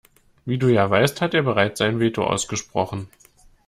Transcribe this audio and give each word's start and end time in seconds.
Wie 0.45 0.57
du 0.57 0.69
ja 0.69 0.89
weißt, 0.89 1.21
hat 1.21 1.35
er 1.35 1.43
bereits 1.43 1.77
sein 1.77 1.99
Veto 1.99 2.23
ausgesprochen. 2.25 3.07